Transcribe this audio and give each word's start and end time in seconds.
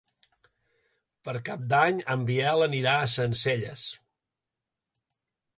Per 1.27 1.35
Cap 1.49 1.67
d'Any 1.75 2.01
en 2.15 2.25
Biel 2.31 2.65
anirà 2.69 2.97
a 3.03 3.13
Sencelles. 3.19 3.85